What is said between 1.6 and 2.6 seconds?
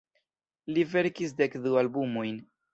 du albumojn.